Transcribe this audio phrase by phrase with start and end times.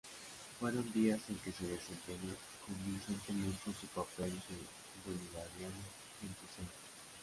[0.59, 2.33] Fueron días en que desempeñó
[2.65, 5.83] convincentemente su papel de bolivariano
[6.23, 6.79] entusiasta.